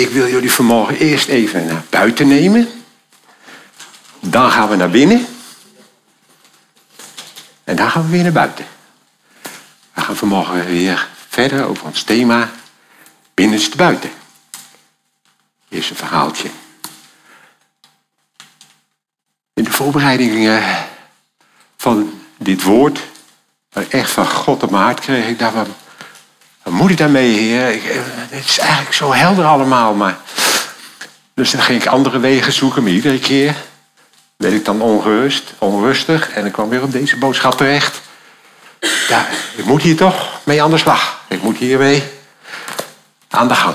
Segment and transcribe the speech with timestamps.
[0.00, 2.68] ik wil jullie vanmorgen eerst even naar buiten nemen.
[4.20, 5.26] Dan gaan we naar binnen.
[7.64, 8.64] En dan gaan we weer naar buiten.
[9.94, 12.50] We gaan vanmorgen weer verder over ons thema
[13.34, 14.10] binnenste buiten.
[15.68, 16.48] Eerst een verhaaltje.
[19.54, 20.62] In de voorbereiding
[21.76, 23.00] van dit woord,
[23.88, 25.66] echt van God op mijn hart kreeg ik daar
[26.62, 27.68] wat moet ik daarmee, heer?
[27.68, 30.18] Eh, het is eigenlijk zo helder allemaal, maar...
[31.34, 33.54] Dus dan ging ik andere wegen zoeken, maar iedere keer
[34.36, 36.30] werd ik dan ongerust, onrustig.
[36.30, 38.00] En ik kwam weer op deze boodschap terecht.
[39.08, 39.26] Ja,
[39.56, 41.20] ik moet hier toch mee aan de slag.
[41.28, 42.02] Ik moet hiermee
[43.28, 43.74] aan de gang.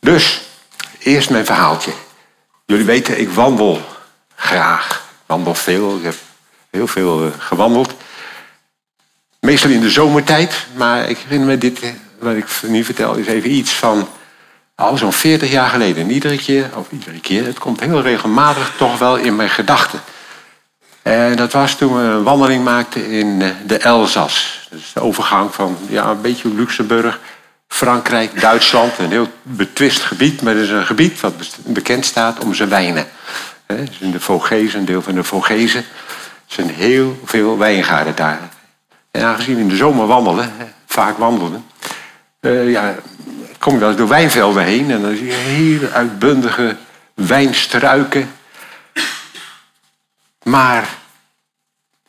[0.00, 0.42] Dus,
[0.98, 1.92] eerst mijn verhaaltje.
[2.66, 3.82] Jullie weten, ik wandel
[4.34, 4.94] graag.
[4.94, 5.96] Ik wandel veel.
[5.96, 6.16] Ik heb
[6.70, 7.94] heel veel eh, gewandeld.
[9.44, 11.80] Meestal in de zomertijd, maar ik herinner me dit,
[12.18, 14.08] wat ik nu vertel, is even iets van
[14.74, 16.10] al zo'n 40 jaar geleden.
[16.10, 20.00] iedere keer, of iedere keer, het komt heel regelmatig toch wel in mijn gedachten.
[21.02, 24.66] En dat was toen we een wandeling maakten in eh, de Elzas.
[24.70, 27.20] Dus de overgang van ja, een beetje Luxemburg,
[27.68, 28.98] Frankrijk, Duitsland.
[28.98, 33.06] Een heel betwist gebied, maar het is een gebied wat bekend staat om zijn wijnen.
[33.98, 35.84] In de Vogezen, een deel van de Vogezen.
[36.48, 38.53] Er zijn heel veel wijngaarden daar.
[39.14, 40.52] En aangezien in de zomer wandelen,
[40.86, 41.64] vaak wandelen,
[42.40, 42.94] uh, ja,
[43.58, 46.76] kom je wel eens door wijnvelden heen en dan zie je hele uitbundige
[47.14, 48.30] wijnstruiken.
[50.42, 50.88] Maar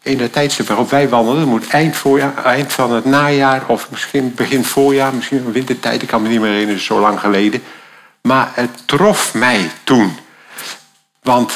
[0.02, 4.34] in de tijdstip waarop wij wandelen, moet eind, voorjaar, eind van het najaar of misschien
[4.36, 7.64] begin voorjaar, misschien wintertijd, ik kan me niet meer herinneren, zo lang geleden.
[8.22, 10.18] Maar het trof mij toen.
[11.22, 11.54] Want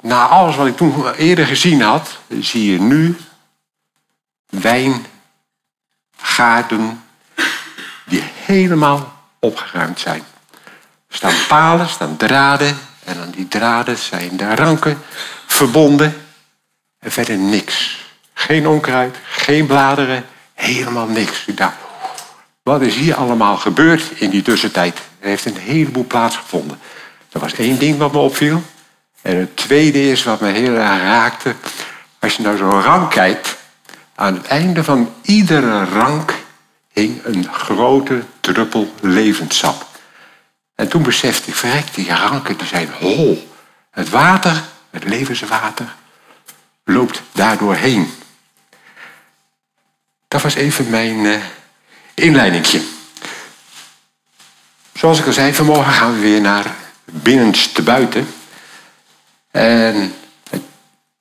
[0.00, 3.16] na alles wat ik toen eerder gezien had, zie je nu
[4.60, 7.04] wijngaarden
[8.04, 10.22] die helemaal opgeruimd zijn.
[11.08, 14.98] Er staan palen, staan draden en aan die draden zijn de ranken
[15.46, 16.26] verbonden
[16.98, 18.04] en verder niks.
[18.34, 20.24] Geen onkruid, geen bladeren,
[20.54, 21.44] helemaal niks.
[21.46, 21.76] Ik dacht,
[22.62, 24.98] wat is hier allemaal gebeurd in die tussentijd?
[25.20, 26.78] Er heeft een heleboel plaatsgevonden.
[27.32, 28.62] Er was één ding wat me opviel.
[29.22, 31.54] En het tweede is wat me heel erg raakte.
[32.18, 33.56] Als je nou zo rank kijkt,
[34.16, 36.34] aan het einde van iedere rank
[36.92, 39.86] hing een grote druppel levenssap.
[40.74, 43.48] En toen besefte ik, verrek, die ranken die zijn hol.
[43.90, 45.94] Het water, het levenswater,
[46.84, 48.12] loopt daardoor heen.
[50.28, 51.44] Dat was even mijn uh,
[52.14, 52.82] inleidingje.
[54.92, 58.28] Zoals ik al zei, vanmorgen gaan we weer naar binnenste buiten.
[59.50, 60.14] En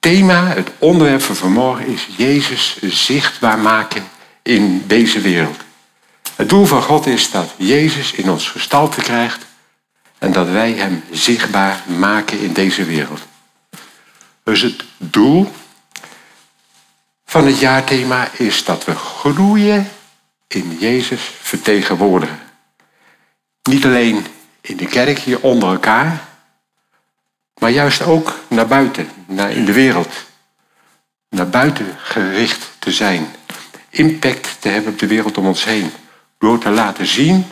[0.05, 4.07] thema, het onderwerp van vanmorgen is Jezus zichtbaar maken
[4.41, 5.57] in deze wereld.
[6.35, 9.45] Het doel van God is dat Jezus in ons gestalte krijgt
[10.17, 13.21] en dat wij Hem zichtbaar maken in deze wereld.
[14.43, 15.51] Dus het doel
[17.25, 19.91] van het jaarthema is dat we groeien
[20.47, 22.39] in Jezus vertegenwoordigen.
[23.69, 24.25] Niet alleen
[24.61, 26.23] in de kerk hier onder elkaar,
[27.59, 30.13] maar juist ook naar buiten, naar in de wereld.
[31.29, 33.27] Naar buiten gericht te zijn.
[33.89, 35.91] Impact te hebben op de wereld om ons heen.
[36.37, 37.45] Door te laten zien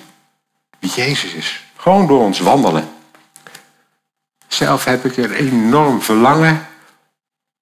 [0.79, 1.63] wie Jezus is.
[1.75, 2.89] Gewoon door ons wandelen.
[4.47, 6.67] Zelf heb ik er enorm verlangen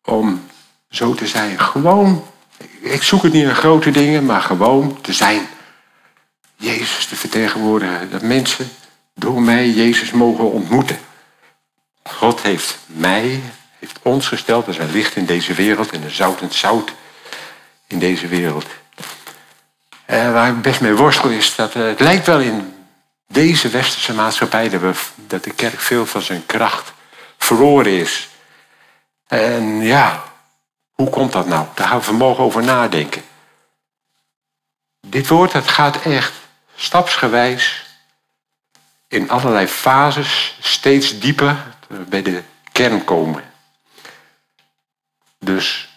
[0.04, 0.46] om
[0.90, 1.60] zo te zijn.
[1.60, 2.26] Gewoon,
[2.80, 5.48] ik zoek het niet in grote dingen, maar gewoon te zijn.
[6.56, 8.12] Jezus te vertegenwoordigen.
[8.12, 8.70] Dat mensen
[9.16, 11.00] door mij Jezus mogen ontmoeten.
[12.04, 13.42] God heeft mij,
[13.80, 16.94] heeft ons gesteld als een licht in deze wereld en een zoutend zout
[17.88, 18.66] in deze wereld.
[20.06, 22.74] En waar ik best mee worstel is dat eh, het lijkt wel in
[23.28, 26.94] deze westerse maatschappij dat, we, dat de kerk veel van zijn kracht
[27.38, 28.30] verloren is.
[29.28, 30.24] En ja,
[30.92, 31.66] hoe komt dat nou?
[31.74, 33.24] Daar gaan we vanmorgen over nadenken.
[35.08, 36.34] Dit woord dat gaat echt
[36.76, 37.86] stapsgewijs
[39.08, 41.66] in allerlei fases steeds dieper
[42.10, 43.44] bij de kern komen.
[45.40, 45.90] Dus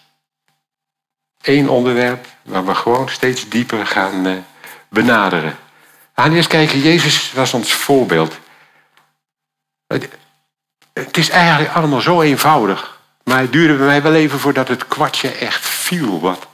[1.41, 4.37] één onderwerp waar we gewoon steeds dieper gaan uh,
[4.89, 5.57] benaderen.
[6.13, 8.39] We gaan eerst kijken, Jezus was ons voorbeeld.
[10.93, 12.99] Het is eigenlijk allemaal zo eenvoudig.
[13.23, 16.47] Maar het duurde bij mij wel even voordat het kwartje echt viel wat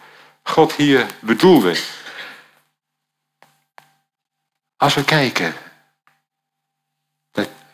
[0.43, 1.79] God hier bedoelde.
[4.77, 5.55] Als we kijken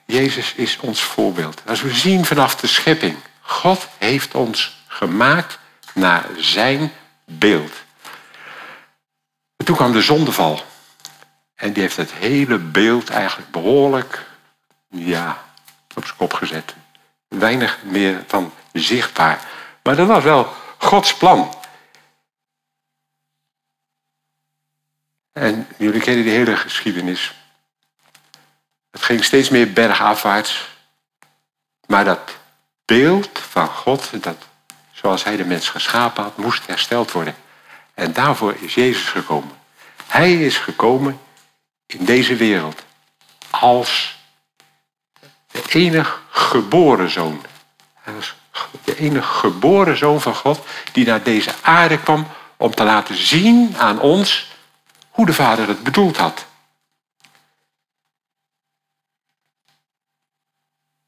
[0.08, 1.62] Jezus is ons voorbeeld.
[1.66, 5.60] Als we zien vanaf de schepping, God heeft ons gemaakt
[5.94, 6.92] naar zijn
[7.26, 7.72] beeld.
[9.64, 10.62] toen kwam de zondeval.
[11.56, 14.26] En die heeft het hele beeld eigenlijk behoorlijk
[14.90, 15.44] ja,
[15.96, 16.76] op zijn kop gezet.
[17.28, 19.42] Weinig meer van zichtbaar.
[19.84, 21.54] Maar dat was wel Gods plan.
[25.32, 27.37] En jullie kennen die hele geschiedenis.
[28.98, 30.68] Het ging steeds meer bergafwaarts.
[31.88, 32.38] Maar dat
[32.86, 34.38] beeld van God, dat,
[34.92, 37.36] zoals hij de mens geschapen had, moest hersteld worden.
[37.94, 39.52] En daarvoor is Jezus gekomen.
[40.08, 41.20] Hij is gekomen
[41.86, 42.84] in deze wereld
[43.50, 44.18] als
[45.52, 47.46] de enige geboren zoon.
[47.94, 48.14] Hij
[48.84, 52.28] de enige geboren zoon van God die naar deze aarde kwam
[52.58, 54.52] om te laten zien aan ons
[55.10, 56.46] hoe de Vader het bedoeld had.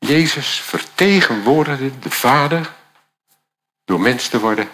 [0.10, 2.74] Jezus vertegenwoordigde de Vader
[3.86, 4.70] door mens te worden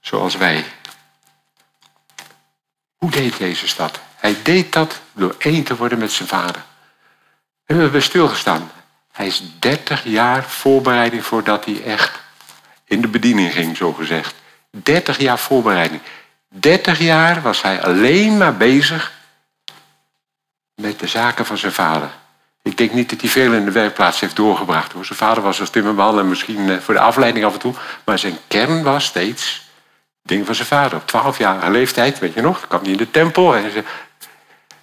[0.00, 0.64] zoals wij.
[2.96, 4.00] Hoe deed Jezus dat?
[4.16, 6.64] Hij deed dat door één te worden met zijn Vader.
[7.66, 8.70] En we hebben stilgestaan.
[9.12, 12.20] Hij is 30 jaar voorbereiding voordat hij echt
[12.84, 14.34] in de bediening ging, zo gezegd.
[14.70, 16.00] 30 jaar voorbereiding.
[16.48, 19.12] 30 jaar was hij alleen maar bezig
[20.74, 22.22] met de zaken van zijn vader.
[22.64, 24.92] Ik denk niet dat hij veel in de werkplaats heeft doorgebracht.
[25.00, 27.74] Zijn vader was als timmerman en misschien eh, voor de afleiding af en toe.
[28.04, 29.68] Maar zijn kern was steeds
[30.22, 30.98] dingen van zijn vader.
[30.98, 33.56] Op 12-jarige leeftijd, weet je nog, kwam hij in de tempel.
[33.56, 33.84] En ze,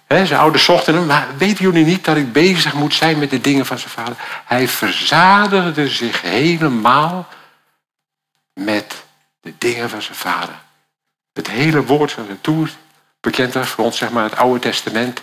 [0.06, 1.06] hè, zijn ouders zochten hem.
[1.06, 4.16] Maar weten jullie niet dat ik bezig moet zijn met de dingen van zijn vader?
[4.44, 7.28] Hij verzadigde zich helemaal
[8.54, 9.04] met
[9.40, 10.54] de dingen van zijn vader.
[11.32, 12.68] Het hele woord van het toe
[13.20, 15.22] bekend was voor ons, zeg maar, het Oude Testament,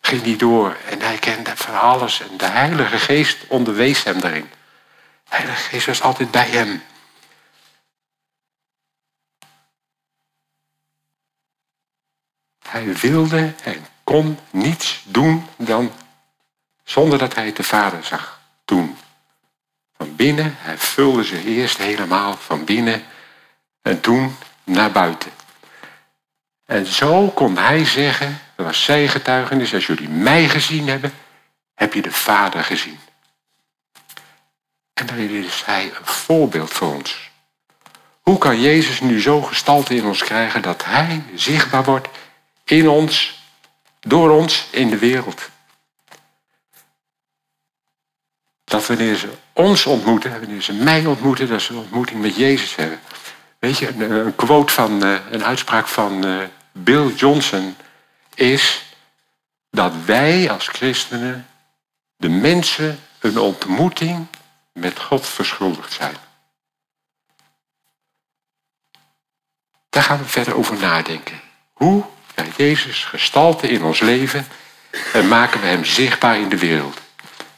[0.00, 0.76] ging hij door.
[0.88, 2.20] En hij kende van alles.
[2.20, 4.50] En de Heilige Geest onderwees hem daarin.
[5.24, 6.82] De Heilige Geest was altijd bij hem.
[12.68, 15.92] Hij wilde en kon niets doen dan
[16.84, 18.96] zonder dat hij de Vader zag doen.
[19.96, 23.04] Van binnen, hij vulde ze eerst helemaal van binnen
[23.82, 25.30] en toen naar buiten.
[26.66, 31.12] En zo kon hij zeggen, dat was zijn getuigenis, als jullie mij gezien hebben,
[31.74, 32.98] heb je de Vader gezien.
[34.94, 37.30] En daarin is hij een voorbeeld voor ons.
[38.20, 42.08] Hoe kan Jezus nu zo gestalte in ons krijgen dat hij zichtbaar wordt
[42.64, 43.42] in ons,
[44.00, 45.48] door ons, in de wereld?
[48.64, 52.76] Dat wanneer ze ons ontmoeten, wanneer ze mij ontmoeten, dat ze een ontmoeting met Jezus
[52.76, 53.00] hebben.
[53.58, 56.38] Weet je, een, quote van, eh, een uitspraak van eh,
[56.72, 57.76] Bill Johnson
[58.40, 58.82] is
[59.70, 61.46] dat wij als christenen
[62.16, 64.26] de mensen een ontmoeting
[64.72, 66.16] met God verschuldigd zijn.
[69.88, 71.40] Daar gaan we verder over nadenken.
[71.72, 72.04] Hoe
[72.34, 74.46] krijgt Jezus gestalte in ons leven
[75.12, 77.00] en maken we hem zichtbaar in de wereld?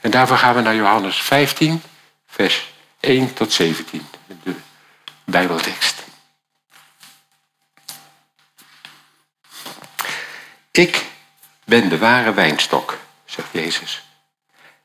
[0.00, 1.82] En daarvoor gaan we naar Johannes 15,
[2.26, 4.06] vers 1 tot 17,
[4.42, 4.54] de
[5.24, 6.01] Bijbeltekst.
[10.72, 11.04] Ik
[11.64, 14.08] ben de ware wijnstok, zegt Jezus.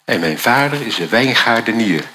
[0.05, 2.05] En mijn vader is de wijngaardenier.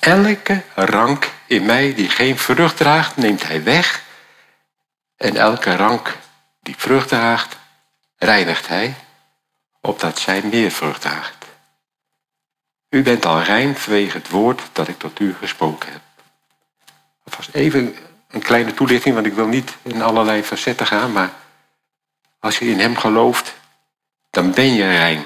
[0.00, 4.02] Elke rank in mij die geen vrucht draagt, neemt hij weg.
[5.16, 6.16] En elke rank
[6.62, 7.56] die vrucht draagt,
[8.16, 8.94] reinigt hij,
[9.80, 11.44] opdat zij meer vrucht draagt.
[12.90, 16.02] U bent al rein vanwege het woord dat ik tot u gesproken heb.
[17.24, 17.96] Alvast even
[18.28, 21.32] een kleine toelichting, want ik wil niet in allerlei facetten gaan, maar
[22.44, 23.54] als je in hem gelooft,
[24.30, 25.24] dan ben je rein.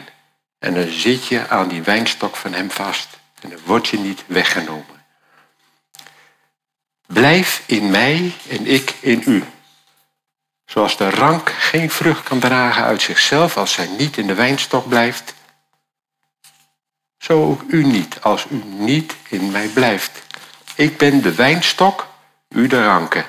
[0.58, 3.08] En dan zit je aan die wijnstok van hem vast.
[3.40, 5.04] En dan word je niet weggenomen.
[7.06, 9.44] Blijf in mij en ik in u.
[10.64, 14.88] Zoals de rank geen vrucht kan dragen uit zichzelf als zij niet in de wijnstok
[14.88, 15.34] blijft,
[17.18, 20.22] zo ook u niet als u niet in mij blijft.
[20.74, 22.06] Ik ben de wijnstok,
[22.48, 23.24] u de ranken.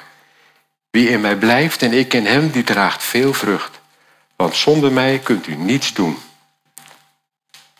[0.92, 3.79] Wie in mij blijft en ik in hem, die draagt veel vrucht.
[4.40, 6.18] Want zonder mij kunt u niets doen.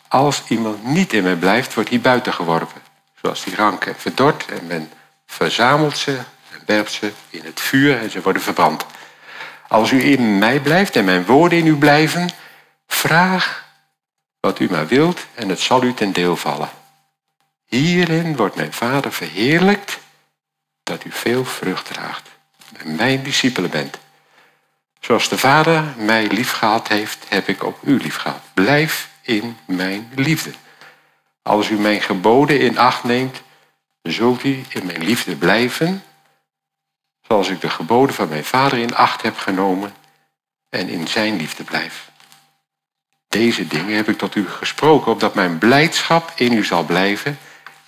[0.08, 2.82] Als iemand niet in mij blijft, wordt hij buiten geworpen.
[3.22, 4.92] Zoals die ranken verdord en men
[5.26, 6.12] verzamelt ze
[6.52, 8.86] en werpt ze in het vuur en ze worden verbrand.
[9.68, 12.30] Als u in mij blijft en mijn woorden in u blijven,
[12.86, 13.64] vraag
[14.40, 16.70] wat u maar wilt en het zal u ten deel vallen.
[17.66, 19.98] Hierin wordt mijn Vader verheerlijkt
[20.82, 22.28] dat u veel vrucht draagt
[22.76, 23.98] en mijn discipelen bent.
[25.00, 28.42] Zoals de Vader mij liefgehad heeft, heb ik ook u liefgehad.
[28.54, 30.50] Blijf in mijn liefde.
[31.42, 33.42] Als u mijn geboden in acht neemt,
[34.02, 36.02] zult u in mijn liefde blijven,
[37.28, 39.94] zoals ik de geboden van mijn Vader in acht heb genomen
[40.68, 42.10] en in zijn liefde blijf.
[43.28, 47.38] Deze dingen heb ik tot u gesproken, opdat mijn blijdschap in u zal blijven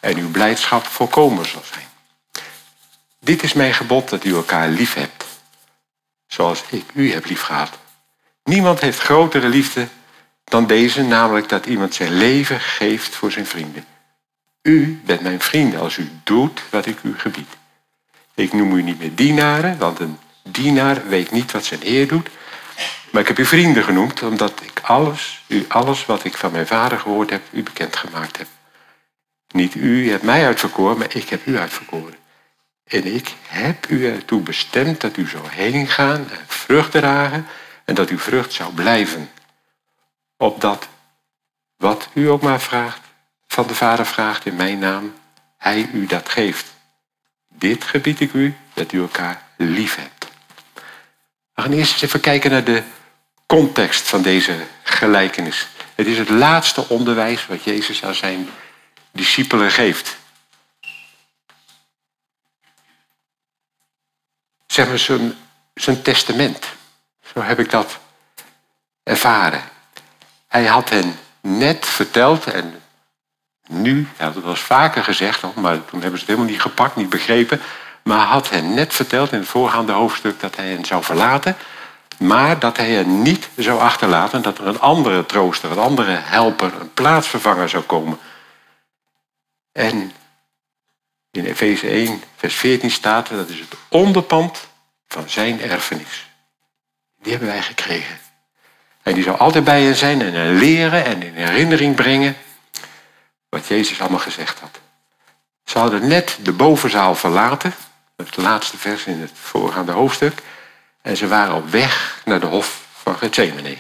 [0.01, 1.87] en uw blijdschap volkomen zal zijn.
[3.21, 5.25] Dit is mijn gebod dat u elkaar lief hebt,
[6.33, 7.79] zoals ik u heb lief gehad.
[8.45, 9.89] Niemand heeft grotere liefde
[10.45, 13.85] dan deze, namelijk dat iemand zijn leven geeft voor zijn vrienden.
[14.63, 17.49] U bent mijn vrienden als u doet wat ik u gebied.
[18.35, 22.29] Ik noem u niet meer dienaren, want een dienaar weet niet wat zijn heer doet.
[23.11, 26.67] Maar ik heb u vrienden genoemd, omdat ik alles, u alles wat ik van mijn
[26.67, 28.47] vader gehoord heb, u bekendgemaakt heb.
[29.51, 32.22] Niet u hebt mij uitverkoren, maar ik heb u uitverkoren.
[32.85, 37.47] En ik heb u ertoe bestemd dat u zou heen gaan en vrucht dragen
[37.85, 39.31] en dat uw vrucht zou blijven.
[40.37, 40.89] Opdat
[41.77, 43.01] wat u ook maar vraagt,
[43.47, 45.15] van de Vader vraagt in mijn naam,
[45.59, 46.73] hij u dat geeft.
[47.49, 50.31] Dit gebied ik u, dat u elkaar lief hebt.
[51.55, 52.83] We gaan eerst eens even kijken naar de
[53.47, 55.69] context van deze gelijkenis.
[55.95, 58.49] Het is het laatste onderwijs wat Jezus aan zijn
[59.13, 60.17] discipelen geeft.
[64.73, 64.99] Zeg maar
[65.75, 66.67] zijn, testament.
[67.35, 67.99] Zo heb ik dat
[69.03, 69.63] ervaren.
[70.49, 72.83] Hij had hen net verteld en
[73.69, 77.09] nu, het wel eens vaker gezegd, maar toen hebben ze het helemaal niet gepakt, niet
[77.09, 77.61] begrepen.
[78.03, 81.57] Maar had hen net verteld in het voorgaande hoofdstuk dat hij hen zou verlaten.
[82.19, 86.73] Maar dat hij hen niet zou achterlaten dat er een andere trooster, een andere helper,
[86.81, 88.19] een plaatsvervanger zou komen.
[89.73, 90.13] En
[91.33, 94.69] in Efeze 1, vers 14 staat dat is het onderpand
[95.09, 96.31] van zijn erfenis.
[97.23, 98.19] Die hebben wij gekregen.
[99.03, 102.37] En die zou altijd bij hen zijn en hen leren en in herinnering brengen
[103.49, 104.81] wat Jezus allemaal gezegd had.
[105.65, 107.75] Ze hadden net de bovenzaal verlaten,
[108.17, 110.43] het laatste vers in het voorgaande hoofdstuk,
[111.03, 113.77] en ze waren op weg naar de hof van Gethsemane.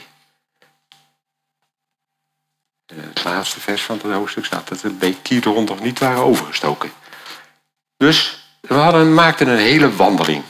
[2.86, 6.22] In het laatste vers van het hoofdstuk staat dat de beek Kidron nog niet waren
[6.22, 6.92] overgestoken.
[8.02, 10.42] Dus we hadden, maakten een hele wandeling.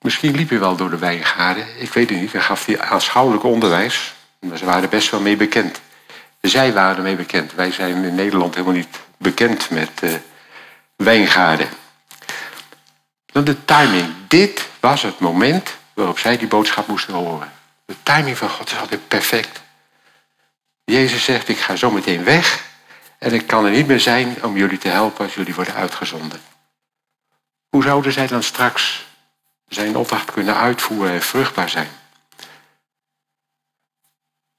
[0.00, 1.80] Misschien liep je wel door de wijngaarden.
[1.80, 2.32] Ik weet het niet.
[2.32, 4.14] Hij gaf die aanschouwelijk onderwijs.
[4.38, 5.80] Maar ze waren best wel mee bekend.
[6.40, 7.54] Zij waren ermee bekend.
[7.54, 10.14] Wij zijn in Nederland helemaal niet bekend met uh,
[10.96, 11.68] wijngaarden.
[13.26, 14.14] Dan de timing.
[14.28, 17.52] Dit was het moment waarop zij die boodschap moesten horen.
[17.84, 19.62] De timing van God is altijd perfect.
[20.84, 22.72] Jezus zegt, ik ga zo meteen weg
[23.24, 26.40] en ik kan er niet meer zijn om jullie te helpen als jullie worden uitgezonden.
[27.68, 29.06] Hoe zouden zij dan straks
[29.68, 31.88] zijn opdracht kunnen uitvoeren en vruchtbaar zijn?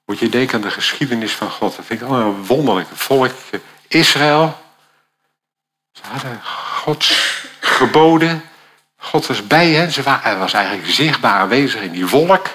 [0.06, 1.76] Moet je denken aan de geschiedenis van God.
[1.76, 2.88] Dat vind ik allemaal een wonderlijk.
[2.94, 3.32] volk
[3.88, 4.58] Israël.
[5.92, 6.42] Ze hadden
[6.84, 8.44] Gods geboden.
[8.98, 9.92] God was bij hen.
[9.92, 12.48] Ze hij was eigenlijk zichtbaar aanwezig in die wolk.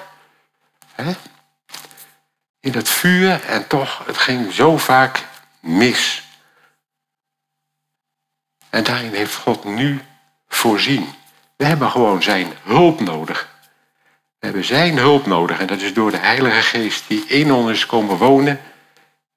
[2.61, 3.45] In het vuur.
[3.45, 5.29] En toch, het ging zo vaak
[5.61, 6.23] mis.
[8.71, 10.01] En daarin heeft God nu
[10.49, 11.15] voorzien.
[11.57, 13.49] We hebben gewoon zijn hulp nodig.
[14.39, 17.71] We hebben zijn hulp nodig en dat is door de Heilige Geest die in ons
[17.71, 18.61] is komen wonen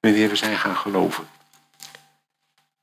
[0.00, 1.28] wanneer we zijn gaan geloven.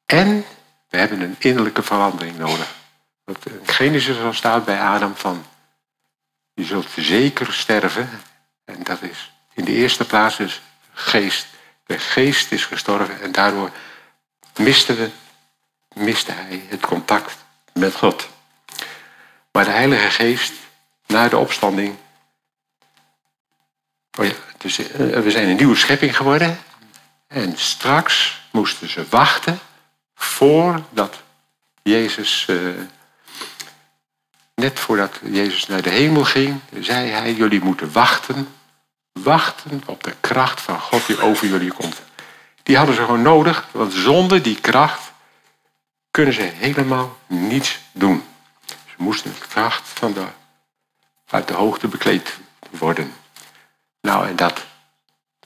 [0.05, 0.45] En
[0.89, 2.75] we hebben een innerlijke verandering nodig.
[3.23, 5.45] Wat in Genesis al staat bij Adam van
[6.53, 8.09] je zult zeker sterven.
[8.65, 10.61] En dat is in de eerste plaats dus
[10.93, 11.47] geest.
[11.91, 13.71] De geest is gestorven en daardoor
[14.57, 15.09] miste, we,
[15.93, 17.37] miste hij het contact
[17.73, 18.27] met God.
[19.51, 20.53] Maar de Heilige Geest,
[21.07, 21.95] na de opstanding,
[24.19, 26.59] Oh ja, dus eh, we zijn een nieuwe schepping geworden.
[27.27, 29.59] En straks moesten ze wachten
[30.15, 31.21] voordat
[31.81, 32.73] Jezus, uh,
[34.55, 38.47] net voordat Jezus naar de hemel ging, zei hij, jullie moeten wachten,
[39.23, 42.01] wachten op de kracht van God die over jullie komt.
[42.63, 45.11] Die hadden ze gewoon nodig, want zonder die kracht
[46.11, 48.23] kunnen ze helemaal niets doen.
[48.65, 50.25] Ze moesten de kracht van de,
[51.29, 52.37] uit de hoogte bekleed
[52.69, 53.13] worden.
[54.01, 54.65] Nou, en dat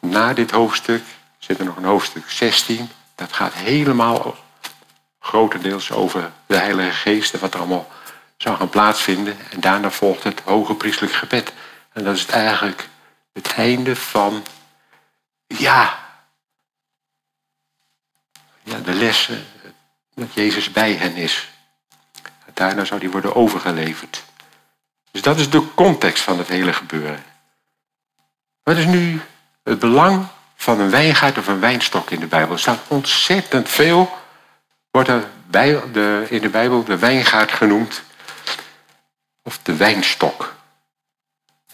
[0.01, 1.03] na dit hoofdstuk
[1.37, 2.89] zit er nog een hoofdstuk 16.
[3.15, 4.35] Dat gaat helemaal
[5.19, 7.89] grotendeels over de Heilige Geest en wat er allemaal
[8.37, 9.37] zou gaan plaatsvinden.
[9.51, 11.53] En daarna volgt het hoge priestelijk gebed.
[11.93, 12.87] En dat is het eigenlijk
[13.35, 14.45] het einde van,
[15.47, 15.99] ja,
[18.63, 19.45] ja de lessen
[20.13, 21.49] dat Jezus bij hen is.
[22.53, 24.23] Daarna zou die worden overgeleverd.
[25.11, 27.23] Dus dat is de context van het hele gebeuren.
[28.63, 29.21] Wat is nu
[29.63, 32.53] het belang van een wijngaard of een wijnstok in de Bijbel?
[32.53, 34.17] Er staat ontzettend veel,
[34.91, 38.03] wordt er bij de, in de Bijbel de wijngaard genoemd.
[39.43, 40.55] of de wijnstok.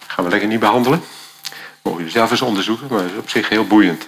[0.08, 1.04] Gaan we lekker niet behandelen.
[1.82, 4.08] Mogen je zelf eens onderzoeken, maar dat is op zich heel boeiend.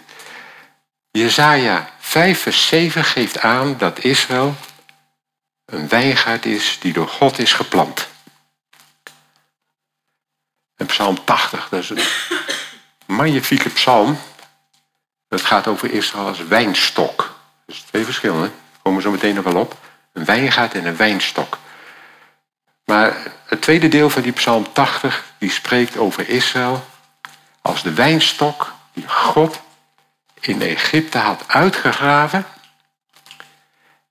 [1.11, 4.55] Jezaja 5 vers 7 geeft aan dat Israël
[5.65, 8.07] een wijngaard is die door God is geplant.
[10.75, 12.03] En psalm 80, dat is een
[13.15, 14.19] magnifieke psalm.
[15.27, 17.39] Dat gaat over Israël als wijnstok.
[17.65, 19.77] Is twee verschillen, daar komen we zo meteen nog wel op.
[20.13, 21.57] Een wijngaard en een wijnstok.
[22.85, 26.85] Maar het tweede deel van die psalm 80, die spreekt over Israël
[27.63, 29.61] als de wijnstok die God
[30.39, 32.45] in Egypte had uitgegraven.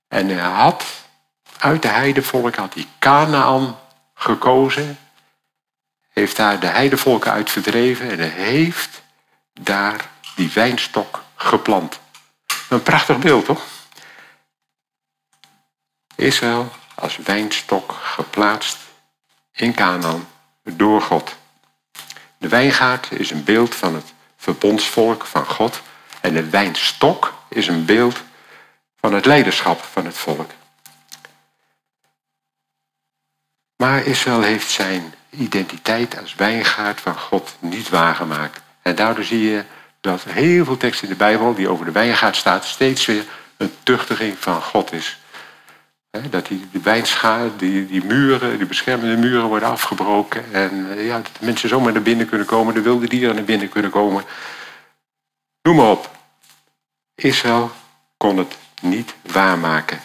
[0.07, 0.85] En hij had
[1.57, 2.87] uit de heidevolk had hij
[4.13, 4.99] gekozen.
[6.09, 9.01] Heeft daar de heidevolken uit verdreven en heeft
[9.53, 11.99] daar die wijnstok geplant.
[12.69, 13.63] Een prachtig beeld, toch?
[16.15, 18.77] Israël als wijnstok geplaatst
[19.51, 20.27] in Canaan
[20.63, 21.35] door God.
[22.43, 25.81] De wijngaard is een beeld van het verbondsvolk van God
[26.21, 28.21] en de wijnstok is een beeld
[28.99, 30.51] van het leiderschap van het volk.
[33.75, 38.61] Maar Israël heeft zijn identiteit als wijngaard van God niet waargemaakt.
[38.81, 39.63] En daardoor zie je
[40.01, 43.25] dat heel veel teksten in de Bijbel die over de wijngaard staat, steeds weer
[43.57, 45.19] een tuchtiging van God is.
[46.21, 50.53] Dat die, die wijnschaar, die, die muren, die beschermende muren worden afgebroken.
[50.53, 53.43] En eh, ja, dat de mensen zomaar naar binnen kunnen komen, de wilde dieren naar
[53.43, 54.23] binnen kunnen komen.
[55.61, 56.17] Noem maar op.
[57.15, 57.71] Israël
[58.17, 60.01] kon het niet waarmaken.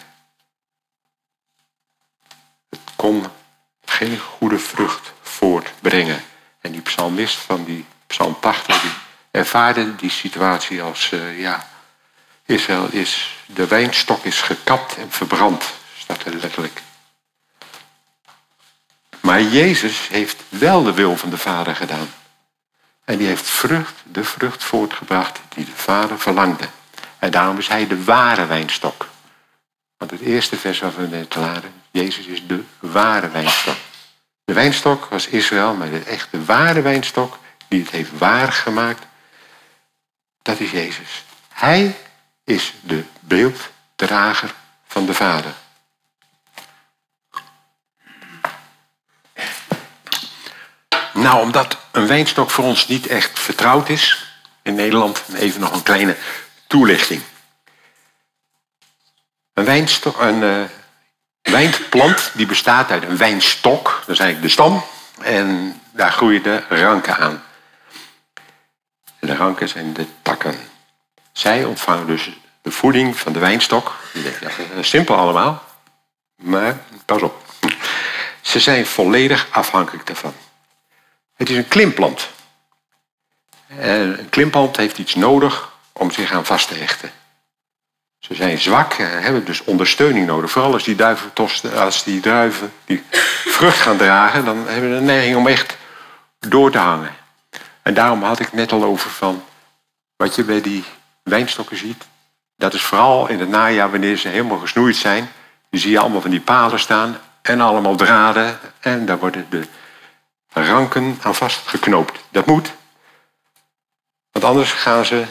[2.69, 3.25] Het kon
[3.85, 6.21] geen goede vrucht voortbrengen.
[6.61, 8.91] En die psalmist van die psalm 80, die
[9.31, 11.67] ervaarde die situatie als, uh, ja,
[12.45, 15.77] Israël is, de wijnstok is gekapt en verbrand,
[16.13, 16.81] staat er letterlijk.
[19.19, 22.09] Maar Jezus heeft wel de wil van de Vader gedaan.
[23.05, 26.69] En die heeft vrucht, de vrucht voortgebracht die de Vader verlangde.
[27.19, 29.07] En daarom is hij de ware wijnstok.
[29.97, 33.75] Want het eerste vers wat we net laden, Jezus is de ware wijnstok.
[34.45, 39.05] De wijnstok was Israël, maar de echte ware wijnstok, die het heeft waargemaakt,
[40.41, 41.23] dat is Jezus.
[41.53, 41.97] Hij
[42.43, 44.53] is de beelddrager
[44.87, 45.53] van de Vader.
[51.19, 55.83] Nou, omdat een wijnstok voor ons niet echt vertrouwd is in Nederland, even nog een
[55.83, 56.15] kleine
[56.67, 57.21] toelichting.
[59.53, 60.63] Een, wijnstok, een uh,
[61.41, 64.83] wijnplant die bestaat uit een wijnstok, dat is eigenlijk de stam,
[65.21, 67.43] en daar groeien de ranken aan.
[69.19, 70.59] De ranken zijn de takken.
[71.31, 72.29] Zij ontvangen dus
[72.61, 73.95] de voeding van de wijnstok.
[74.81, 75.63] Simpel allemaal,
[76.35, 77.45] maar pas op.
[78.41, 80.33] Ze zijn volledig afhankelijk daarvan.
[81.39, 82.29] Het is een klimplant.
[83.67, 87.11] En een klimplant heeft iets nodig om zich aan vast te hechten.
[88.19, 90.51] Ze zijn zwak en hebben dus ondersteuning nodig.
[90.51, 91.31] Vooral als die, duiven,
[91.75, 93.03] als die druiven die
[93.45, 95.77] vrucht gaan dragen, dan hebben ze een neiging om echt
[96.39, 97.15] door te hangen.
[97.81, 99.43] En daarom had ik het net al over van
[100.15, 100.83] wat je bij die
[101.23, 102.07] wijnstokken ziet.
[102.55, 105.31] Dat is vooral in het najaar wanneer ze helemaal gesnoeid zijn.
[105.69, 108.59] Dan zie je allemaal van die palen staan en allemaal draden.
[108.79, 109.67] En daar worden de
[110.49, 112.19] ranken aan vastgeknoopt.
[112.31, 112.73] Dat moet.
[114.31, 115.25] Want anders gaan ze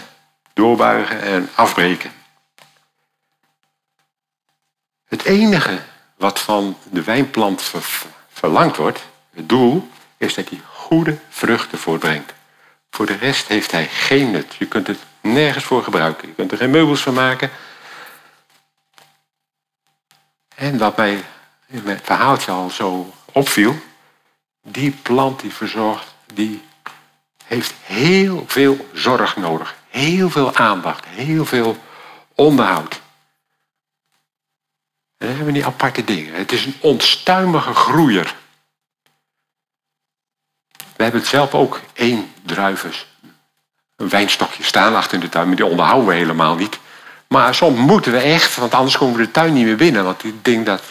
[0.52, 2.12] doorbuigen en afbreken.
[5.08, 5.78] Het enige
[6.16, 7.72] wat van de wijnplant
[8.28, 9.00] verlangd wordt,
[9.34, 12.32] het doel, is dat hij goede vruchten voortbrengt.
[12.90, 14.54] Voor de rest heeft hij geen nut.
[14.54, 16.28] Je kunt het nergens voor gebruiken.
[16.28, 17.50] Je kunt er geen meubels van maken.
[20.54, 21.24] En wat mij
[21.66, 23.78] in mijn verhaaltje al zo opviel,
[24.62, 26.62] die plant die verzorgt, die
[27.44, 29.76] heeft heel veel zorg nodig.
[29.88, 31.76] Heel veel aandacht, heel veel
[32.34, 33.00] onderhoud.
[35.18, 36.34] En dan hebben we die aparte dingen.
[36.34, 38.34] Het is een onstuimige groeier.
[40.96, 43.06] We hebben het zelf ook één druivens.
[43.96, 46.78] Een wijnstokje staan achter in de tuin, maar die onderhouden we helemaal niet.
[47.28, 50.04] Maar soms moeten we echt, want anders komen we de tuin niet meer binnen.
[50.04, 50.82] Want die ding dat...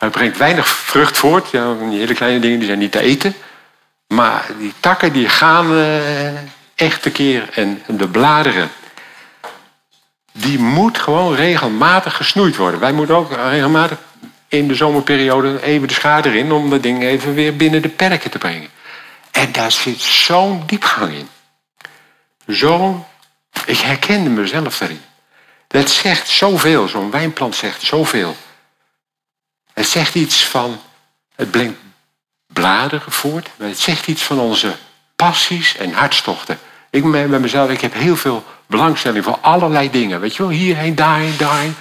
[0.00, 1.50] Hij brengt weinig vrucht voort.
[1.50, 3.34] Ja, die hele kleine dingen die zijn niet te eten.
[4.06, 6.28] Maar die takken die gaan uh,
[6.74, 7.48] echt tekeer.
[7.54, 8.70] En de bladeren,
[10.32, 12.80] die moet gewoon regelmatig gesnoeid worden.
[12.80, 13.98] Wij moeten ook regelmatig
[14.48, 16.52] in de zomerperiode even de schade erin...
[16.52, 18.68] om dat ding even weer binnen de perken te brengen.
[19.30, 21.28] En daar zit zo'n diepgang in.
[22.54, 23.06] Zo,
[23.64, 25.00] ik herkende mezelf daarin.
[25.66, 28.36] Dat zegt zoveel, zo'n wijnplant zegt zoveel.
[29.72, 30.80] Het zegt iets van
[31.34, 31.78] Het brengt
[32.46, 33.48] bladeren voort.
[33.56, 34.76] Het zegt iets van onze
[35.16, 36.58] passies en hartstochten.
[36.90, 40.20] Ik ben bij mezelf, ik heb heel veel belangstelling voor allerlei dingen.
[40.20, 41.74] Weet je wel, hierheen, daarheen, daarheen.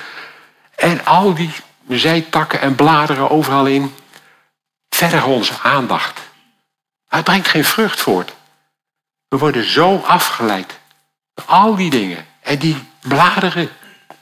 [0.76, 1.52] En al die
[1.88, 3.96] zijtakken en bladeren overal in
[4.90, 6.20] vergen onze aandacht.
[7.08, 8.34] Het brengt geen vrucht voort.
[9.28, 10.80] We worden zo afgeleid.
[11.34, 12.26] Door al die dingen.
[12.42, 13.70] En die bladeren,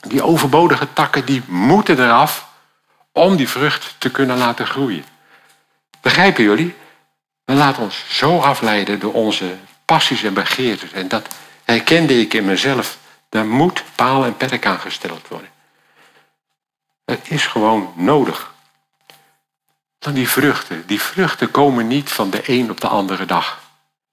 [0.07, 2.46] die overbodige takken, die moeten eraf
[3.17, 5.05] om die vrucht te kunnen laten groeien.
[6.01, 6.75] Begrijpen jullie?
[7.45, 10.91] We laten ons zo afleiden door onze passies en begeertes.
[10.91, 11.27] En dat
[11.63, 12.97] herkende ik in mezelf.
[13.29, 15.49] Daar moet paal en perk aan gesteld worden.
[17.05, 18.53] Het is gewoon nodig.
[19.99, 20.83] Dan die vruchten.
[20.87, 23.59] Die vruchten komen niet van de een op de andere dag.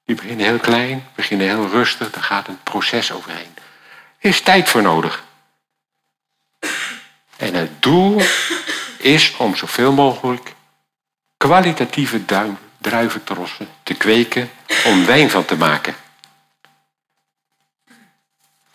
[0.05, 3.55] Die beginnen heel klein, beginnen heel rustig, daar gaat een proces overheen.
[4.19, 5.25] Er is tijd voor nodig.
[7.37, 8.23] En het doel
[9.05, 10.55] is om zoveel mogelijk
[11.37, 12.25] kwalitatieve
[12.79, 14.51] druiventrossen te kweken
[14.85, 15.95] om wijn van te maken.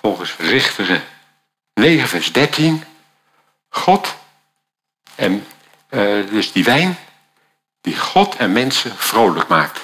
[0.01, 1.03] Volgens Richteren
[1.73, 2.83] 9 vers 13,
[3.69, 4.15] God
[5.15, 5.47] en
[5.89, 6.97] uh, dus die wijn
[7.81, 9.79] die God en mensen vrolijk maakt.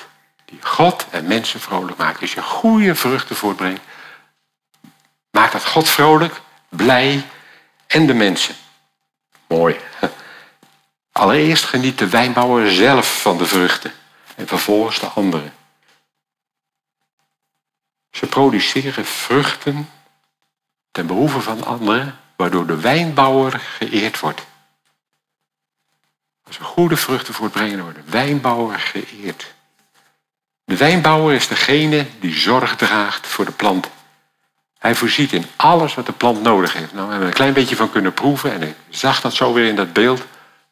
[0.46, 2.20] Die God en mensen vrolijk maakt.
[2.20, 3.82] Dus je goede vruchten voortbrengt,
[5.32, 7.26] maakt dat God vrolijk, blij
[7.88, 8.56] en de mensen.
[9.48, 9.80] Mooi.
[11.20, 13.92] Allereerst geniet de wijnbouwer zelf van de vruchten
[14.36, 15.54] en vervolgens de anderen.
[18.12, 19.90] Ze produceren vruchten
[20.92, 24.46] ten behoeve van anderen, waardoor de wijnbouwer geëerd wordt.
[26.48, 29.54] Als we goede vruchten voortbrengen, wordt de wijnbouwer geëerd.
[30.64, 33.90] De wijnbouwer is degene die zorg draagt voor de plant.
[34.78, 36.94] Hij voorziet in alles wat de plant nodig heeft.
[36.94, 39.54] Nou, we hebben er een klein beetje van kunnen proeven en ik zag dat zo
[39.54, 40.26] weer in dat beeld.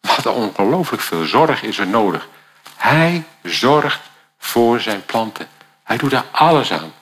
[0.08, 2.28] Wat ongelooflijk veel zorg is er nodig.
[2.76, 4.02] Hij zorgt
[4.38, 5.48] voor zijn planten.
[5.84, 6.94] Hij doet daar alles aan.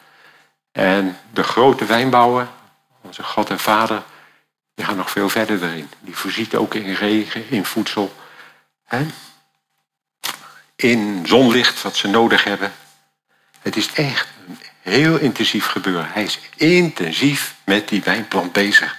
[0.71, 2.47] En de grote wijnbouwer,
[3.01, 4.03] onze God en Vader,
[4.75, 5.89] die gaan nog veel verder erin.
[5.99, 8.15] Die voorziet ook in regen, in voedsel,
[8.85, 9.05] hè?
[10.75, 12.73] in zonlicht wat ze nodig hebben.
[13.61, 16.11] Het is echt een heel intensief gebeuren.
[16.11, 18.97] Hij is intensief met die wijnplant bezig.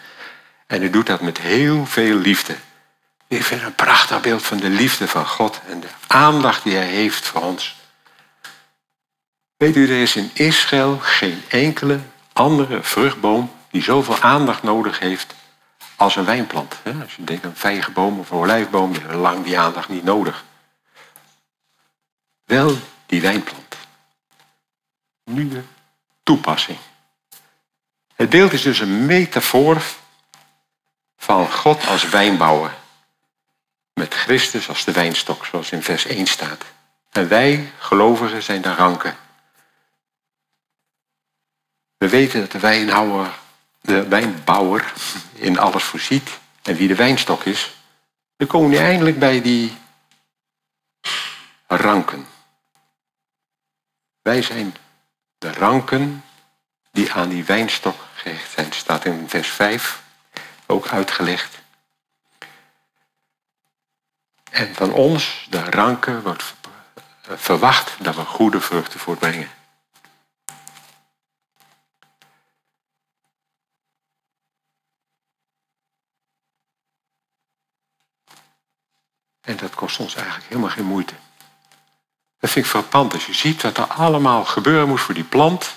[0.67, 2.57] En hij doet dat met heel veel liefde.
[3.33, 6.87] Ik vind een prachtig beeld van de liefde van God en de aandacht die hij
[6.87, 7.77] heeft voor ons.
[9.57, 12.01] Weet u, er is in Israël geen enkele
[12.33, 15.35] andere vruchtboom die zoveel aandacht nodig heeft
[15.97, 16.77] als een wijnplant.
[17.03, 20.45] Als je denkt aan vijgenboom of een olijfboom, die hebben lang die aandacht niet nodig.
[22.45, 23.77] Wel die wijnplant.
[25.25, 25.62] Nu de
[26.23, 26.79] toepassing.
[28.14, 29.83] Het beeld is dus een metafoor
[31.16, 32.81] van God als wijnbouwer.
[33.95, 36.65] Met Christus als de wijnstok, zoals in vers 1 staat.
[37.11, 39.17] En wij, gelovigen, zijn de ranken.
[41.99, 43.39] We weten dat de wijnhouwer,
[43.81, 44.93] de wijnbouwer
[45.33, 46.31] in alles voorziet
[46.63, 47.75] en wie de wijnstok is.
[48.37, 49.77] Dan komen we eindelijk bij die
[51.67, 52.27] ranken.
[54.23, 54.77] Wij zijn
[55.39, 56.25] de ranken
[56.93, 58.73] die aan die wijnstok gehecht zijn.
[58.73, 60.03] Staat in vers 5
[60.67, 61.62] ook uitgelegd.
[64.53, 66.55] En van ons, de ranken, wordt
[67.23, 69.51] verwacht dat we goede vruchten voortbrengen.
[79.41, 81.15] En dat kost ons eigenlijk helemaal geen moeite.
[82.38, 85.77] Dat vind ik frappant als je ziet wat er allemaal gebeuren moet voor die plant.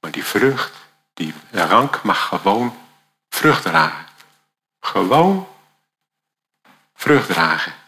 [0.00, 0.76] Maar die vrucht,
[1.14, 2.78] die rank mag gewoon
[3.28, 4.06] vrucht dragen.
[4.80, 5.48] Gewoon
[6.94, 7.79] vrucht dragen.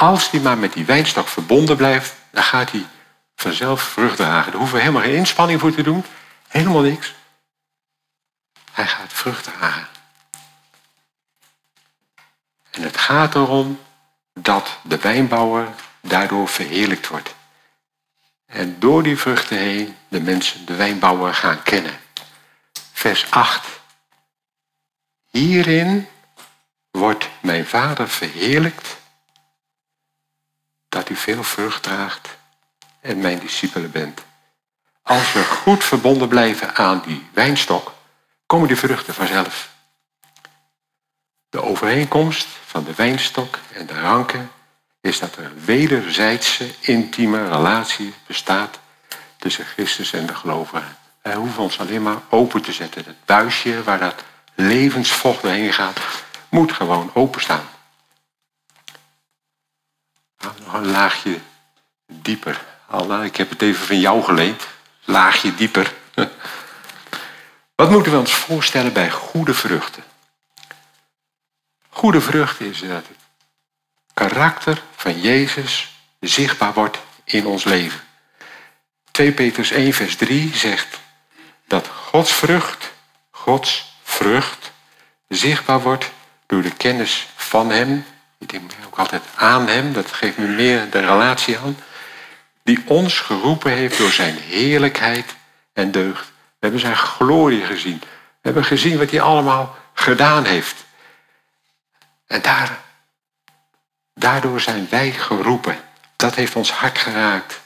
[0.00, 2.86] Als die maar met die wijnstok verbonden blijft, dan gaat hij
[3.34, 4.50] vanzelf vrucht dragen.
[4.50, 6.04] Daar hoeven we helemaal geen inspanning voor te doen.
[6.48, 7.14] Helemaal niks.
[8.72, 9.88] Hij gaat vrucht dragen.
[12.70, 13.80] En het gaat erom
[14.32, 15.68] dat de wijnbouwer
[16.00, 17.34] daardoor verheerlijkt wordt.
[18.46, 22.00] En door die vruchten heen de mensen de wijnbouwer gaan kennen.
[22.92, 23.66] Vers 8.
[25.30, 26.08] Hierin
[26.90, 28.97] wordt mijn vader verheerlijkt
[30.88, 32.28] dat u veel vrucht draagt
[33.00, 34.22] en mijn discipelen bent.
[35.02, 37.92] Als we goed verbonden blijven aan die wijnstok,
[38.46, 39.68] komen die vruchten vanzelf.
[41.50, 44.50] De overeenkomst van de wijnstok en de ranken
[45.00, 48.78] is dat er een wederzijdse intieme relatie bestaat
[49.36, 50.96] tussen Christus en de gelovigen.
[51.22, 53.04] Wij hoeven ons alleen maar open te zetten.
[53.04, 54.24] Het buisje waar dat
[54.54, 56.00] levensvocht heen gaat,
[56.48, 57.68] moet gewoon openstaan.
[60.38, 61.38] Nog een laagje
[62.06, 62.64] dieper.
[62.86, 64.66] Anna, ik heb het even van jou geleend.
[65.04, 65.94] Laagje dieper.
[67.74, 70.04] Wat moeten we ons voorstellen bij goede vruchten?
[71.88, 73.16] Goede vruchten is dat het
[74.14, 78.00] karakter van Jezus zichtbaar wordt in ons leven.
[79.10, 80.98] 2 Petrus 1 vers 3 zegt
[81.66, 82.92] dat Gods vrucht,
[83.30, 84.72] Gods vrucht,
[85.28, 86.10] zichtbaar wordt
[86.46, 88.04] door de kennis van Hem.
[88.38, 91.78] Ik denk ook altijd aan Hem, dat geeft me meer de relatie aan.
[92.62, 95.36] Die ons geroepen heeft door Zijn heerlijkheid
[95.72, 96.26] en deugd.
[96.26, 97.98] We hebben Zijn glorie gezien.
[98.00, 98.06] We
[98.40, 100.84] hebben gezien wat Hij allemaal gedaan heeft.
[102.26, 102.78] En daar,
[104.14, 105.80] daardoor zijn wij geroepen.
[106.16, 107.60] Dat heeft ons hart geraakt.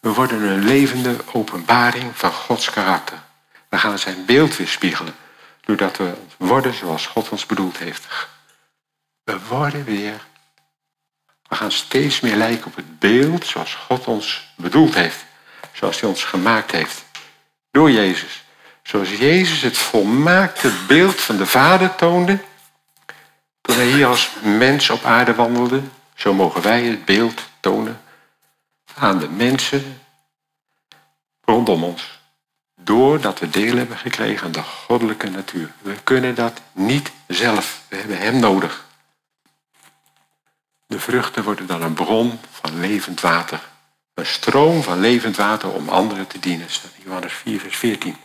[0.00, 3.18] We worden een levende openbaring van Gods karakter.
[3.68, 5.14] We gaan zijn beeld weerspiegelen.
[5.60, 8.06] Doordat we worden zoals God ons bedoeld heeft.
[9.28, 10.26] We worden weer.
[11.48, 15.24] We gaan steeds meer lijken op het beeld zoals God ons bedoeld heeft.
[15.72, 17.04] Zoals hij ons gemaakt heeft.
[17.70, 18.44] Door Jezus.
[18.82, 22.38] Zoals Jezus het volmaakte beeld van de Vader toonde.
[23.60, 25.82] Toen hij hier als mens op aarde wandelde.
[26.14, 28.00] Zo mogen wij het beeld tonen
[28.94, 30.00] aan de mensen
[31.40, 32.20] rondom ons.
[32.74, 35.72] Doordat we deel hebben gekregen aan de goddelijke natuur.
[35.82, 37.82] We kunnen dat niet zelf.
[37.88, 38.86] We hebben Hem nodig.
[40.88, 43.60] De vruchten worden dan een bron van levend water.
[44.14, 46.66] Een stroom van levend water om anderen te dienen.
[47.04, 48.16] Johannes 4, vers 14.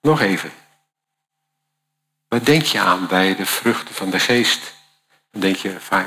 [0.00, 0.52] Nog even.
[2.28, 4.74] Wat denk je aan bij de vruchten van de geest?
[5.30, 6.06] Dan denk je vaak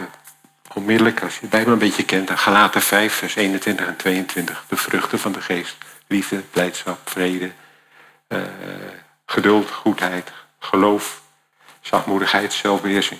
[0.74, 4.66] onmiddellijk, als je de Bijbel een beetje kent, aan Galaten 5, vers 21 en 22.
[4.68, 5.78] De vruchten van de geest.
[6.08, 7.52] Liefde, blijdschap, vrede,
[8.28, 8.42] uh,
[9.26, 11.22] geduld, goedheid, geloof,
[11.82, 13.20] zachtmoedigheid, zelfbeheersing.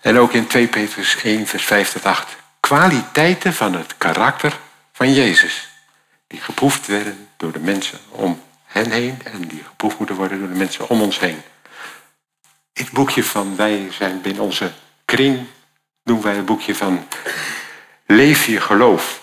[0.00, 2.36] En ook in 2 Petrus 1, vers 5 tot 8.
[2.60, 4.58] Kwaliteiten van het karakter
[4.92, 5.68] van Jezus.
[6.26, 10.48] Die geproefd werden door de mensen om hen heen en die geproefd moeten worden door
[10.48, 11.42] de mensen om ons heen.
[12.72, 14.72] Het boekje van wij zijn binnen onze
[15.04, 15.46] kring,
[16.04, 17.06] doen wij het boekje van
[18.06, 19.20] Leef je geloof.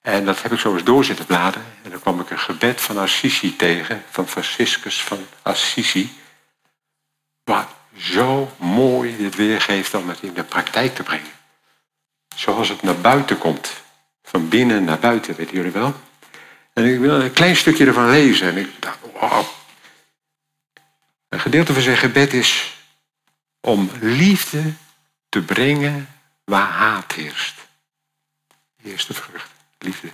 [0.00, 1.62] En dat heb ik zo eens door zitten bladen.
[1.82, 6.20] En dan kwam ik een gebed van Assisi tegen, van Franciscus van Assisi.
[7.44, 11.30] Wat zo mooi dit weergeeft om het in de praktijk te brengen.
[12.36, 13.72] Zoals het naar buiten komt.
[14.22, 15.94] Van binnen naar buiten, weten jullie wel.
[16.72, 18.48] En ik wil een klein stukje ervan lezen.
[18.48, 19.44] En ik dacht, wow.
[21.28, 22.76] Een gedeelte van zijn gebed is
[23.60, 24.72] om liefde
[25.28, 26.08] te brengen
[26.44, 27.54] waar haat heerst.
[28.82, 30.08] eerste vrucht, liefde.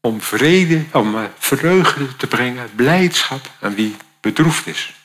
[0.00, 5.01] Om vrede, om eh, vreugde te brengen, blijdschap aan wie bedroefd is.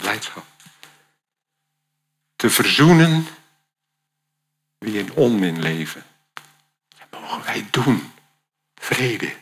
[0.00, 0.46] Blijdschap.
[2.36, 3.26] Te verzoenen
[4.78, 6.04] wie in onmin leven.
[7.10, 8.12] Mogen wij doen
[8.74, 9.36] vrede.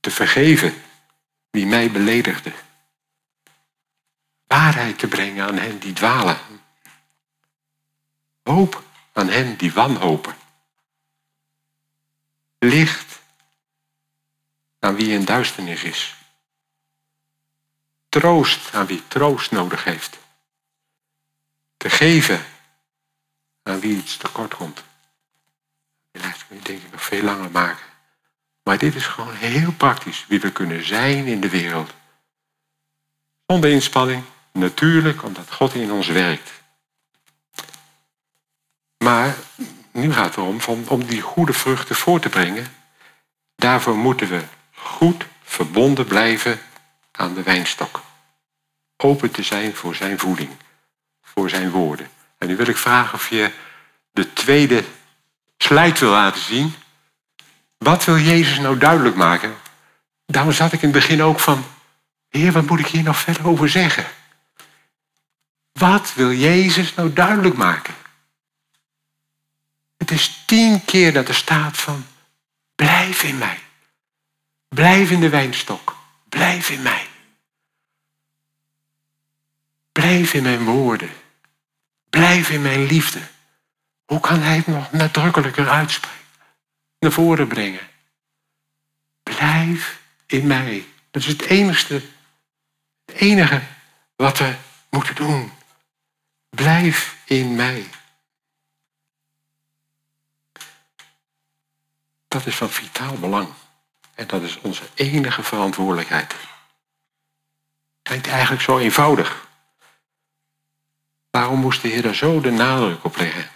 [0.00, 0.82] Te vergeven
[1.50, 2.52] wie mij beledigde.
[4.46, 6.38] Waarheid te brengen aan hen die dwalen.
[8.42, 10.36] Hoop aan hen die wanhopen.
[12.58, 13.20] Licht
[14.78, 16.21] aan wie in duisternis is.
[18.12, 20.18] Troost aan wie troost nodig heeft.
[21.76, 22.44] Te geven
[23.62, 24.82] aan wie iets tekort komt.
[26.12, 27.86] Kun je denk ik nog veel langer maken.
[28.62, 31.90] Maar dit is gewoon heel praktisch wie we kunnen zijn in de wereld.
[33.46, 36.50] Zonder inspanning, natuurlijk, omdat God in ons werkt.
[39.04, 39.36] Maar
[39.90, 42.76] nu gaat het erom om die goede vruchten voor te brengen.
[43.56, 46.60] Daarvoor moeten we goed verbonden blijven
[47.12, 48.02] aan de wijnstok.
[48.96, 50.50] Open te zijn voor zijn voeding,
[51.22, 52.10] voor zijn woorden.
[52.38, 53.52] En nu wil ik vragen of je
[54.10, 54.84] de tweede
[55.56, 56.74] slide wil laten zien.
[57.78, 59.56] Wat wil Jezus nou duidelijk maken?
[60.26, 61.64] Daarom zat ik in het begin ook van,
[62.28, 64.06] Heer, wat moet ik hier nog verder over zeggen?
[65.72, 67.94] Wat wil Jezus nou duidelijk maken?
[69.96, 72.06] Het is tien keer dat er staat van,
[72.74, 73.58] blijf in mij.
[74.68, 76.01] Blijf in de wijnstok.
[76.32, 77.06] Blijf in mij.
[79.92, 81.10] Blijf in mijn woorden.
[82.10, 83.20] Blijf in mijn liefde.
[84.04, 86.20] Hoe kan hij het nog nadrukkelijker uitspreken?
[86.98, 87.88] naar voren brengen.
[89.22, 90.86] Blijf in mij.
[91.10, 92.02] Dat is het enigste,
[93.04, 93.62] het enige
[94.16, 94.54] wat we
[94.90, 95.52] moeten doen.
[96.50, 97.90] Blijf in mij.
[102.28, 103.48] Dat is van vitaal belang.
[104.14, 106.34] En dat is onze enige verantwoordelijkheid.
[108.02, 109.46] Lijkt eigenlijk zo eenvoudig.
[111.30, 113.50] Waarom moest de Heer daar zo de nadruk op leggen?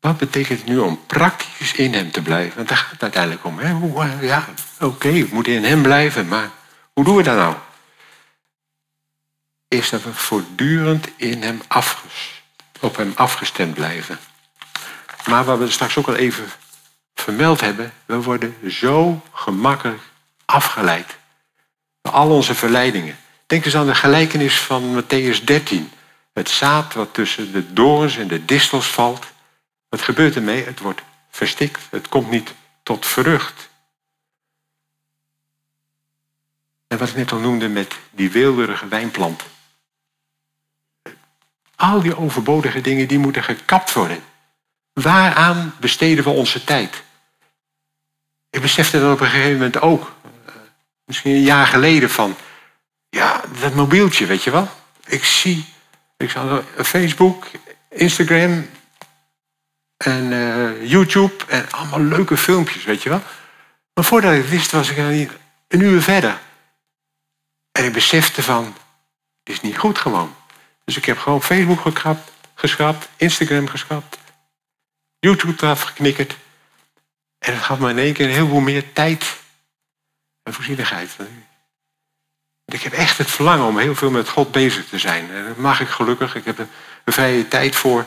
[0.00, 2.56] Wat betekent het nu om praktisch in hem te blijven?
[2.56, 3.58] Want daar gaat het uiteindelijk om.
[3.58, 4.00] Hè?
[4.00, 4.48] Eh, ja,
[4.80, 6.50] oké, we moeten in hem blijven, maar
[6.92, 7.54] hoe doen we dat nou?
[9.68, 12.42] Is dat we voortdurend in hem afges,
[12.80, 14.18] op hem afgestemd blijven.
[15.26, 16.48] Maar wat we straks ook al even
[17.20, 20.02] vermeld hebben, we worden zo gemakkelijk
[20.44, 21.18] afgeleid.
[22.02, 23.18] Door al onze verleidingen.
[23.46, 25.90] Denk eens aan de gelijkenis van Matthäus 13.
[26.32, 29.26] Het zaad wat tussen de dorens en de distels valt.
[29.88, 30.64] Wat gebeurt ermee?
[30.64, 31.80] Het wordt verstikt.
[31.90, 33.68] Het komt niet tot vrucht.
[36.86, 39.42] En wat ik net al noemde met die weelderige wijnplant.
[41.76, 44.22] Al die overbodige dingen die moeten gekapt worden.
[44.92, 47.02] Waaraan besteden we onze tijd?
[48.50, 50.12] Ik besefte dat op een gegeven moment ook.
[50.46, 50.52] Eh,
[51.04, 52.36] misschien een jaar geleden van.
[53.08, 54.68] Ja, dat mobieltje, weet je wel.
[55.06, 55.64] Ik zie.
[56.16, 57.46] Ik zag Facebook,
[57.88, 58.68] Instagram
[59.96, 63.22] en uh, YouTube en allemaal leuke filmpjes, weet je wel.
[63.94, 64.96] Maar voordat ik wist, was ik
[65.68, 66.40] een uur verder.
[67.72, 68.76] En ik besefte van,
[69.42, 70.34] dit is niet goed gewoon.
[70.84, 71.92] Dus ik heb gewoon Facebook
[72.54, 74.18] geschrapt, Instagram geschrapt,
[75.18, 76.36] YouTube eraf geknikkerd.
[77.40, 79.36] En het gaf me in één keer een heleboel meer tijd
[80.42, 81.16] en voorzienigheid.
[82.64, 85.30] Ik heb echt het verlangen om heel veel met God bezig te zijn.
[85.30, 86.34] En dat mag ik gelukkig.
[86.34, 86.66] Ik heb er
[87.04, 88.06] een vrije tijd voor.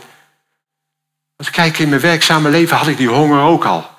[1.35, 3.89] Als ik kijk in mijn werkzame leven had ik die honger ook al.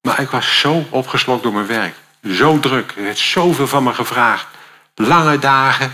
[0.00, 1.94] Maar ik was zo opgeslokt door mijn werk.
[2.22, 2.92] Zo druk.
[2.96, 4.46] Er werd zoveel van me gevraagd.
[4.94, 5.92] Lange dagen.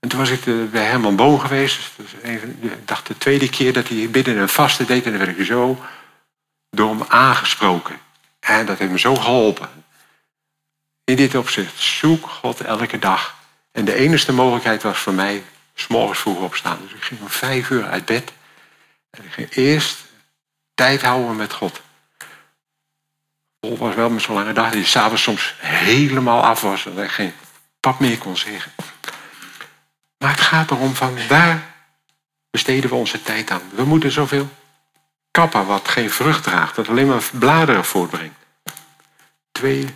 [0.00, 1.90] En toen was ik bij Herman Boon geweest.
[1.96, 5.04] Dus ik dacht de tweede keer dat hij binnen een vaste deed.
[5.04, 5.84] En dan werd ik zo
[6.74, 8.00] door hem aangesproken.
[8.40, 9.84] En dat heeft me zo geholpen.
[11.04, 13.34] In dit opzicht, zoek God elke dag.
[13.72, 16.78] En de enige mogelijkheid was voor mij, s'morgens vroeg opstaan.
[16.82, 18.32] Dus ik ging om vijf uur uit bed.
[19.10, 20.04] En ik ging eerst
[20.74, 21.80] tijd houden met God.
[23.60, 26.86] Vol was wel met zo'n lange dag, die s'avonds soms helemaal af was.
[26.86, 27.32] En ik geen
[27.80, 28.72] pap meer kon zeggen.
[30.18, 31.74] Maar het gaat erom van waar
[32.50, 33.62] besteden we onze tijd aan.
[33.74, 34.48] We moeten zoveel
[35.34, 38.34] kappen wat geen vrucht draagt, dat alleen maar bladeren voortbrengt.
[39.52, 39.94] Twee,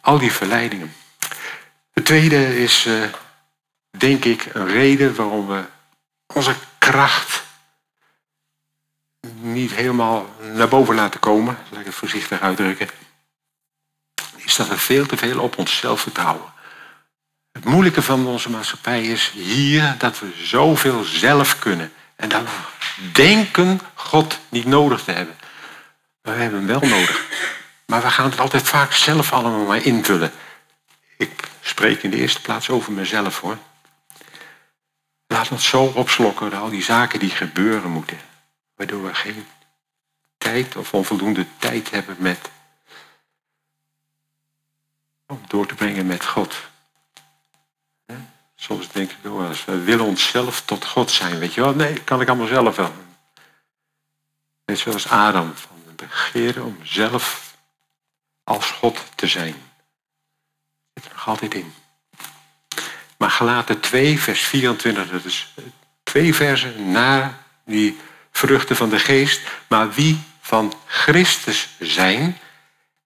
[0.00, 0.92] al die verleidingen.
[1.92, 3.04] Het tweede is, uh,
[3.90, 5.64] denk ik, een reden waarom we
[6.26, 7.42] onze kracht
[9.40, 12.88] niet helemaal naar boven laten komen, laat ik het voorzichtig uitdrukken,
[14.36, 16.52] is dat we veel te veel op onszelf vertrouwen.
[17.52, 21.92] Het moeilijke van onze maatschappij is hier dat we zoveel zelf kunnen.
[22.20, 22.44] En we
[23.12, 25.36] denken God niet nodig te hebben.
[26.20, 27.26] We hebben hem wel nodig.
[27.86, 30.32] Maar we gaan het altijd vaak zelf allemaal maar invullen.
[31.16, 33.58] Ik spreek in de eerste plaats over mezelf hoor.
[35.26, 38.18] Laat ons zo opslokken al die zaken die gebeuren moeten.
[38.76, 39.46] Waardoor we geen
[40.38, 42.50] tijd of onvoldoende tijd hebben met
[45.26, 46.69] om door te brengen met God.
[48.60, 51.38] Soms denk ik we willen onszelf tot God zijn.
[51.38, 52.94] Weet je wel, nee, kan ik allemaal zelf wel.
[54.64, 57.56] Net zoals Adam, van begeren om zelf
[58.44, 59.54] als God te zijn.
[60.94, 61.72] Zit er nog altijd in.
[63.16, 65.54] Maar gelaten 2, vers 24, dat is
[66.02, 67.98] twee versen na die
[68.30, 69.40] vruchten van de geest.
[69.68, 72.38] Maar wie van Christus zijn,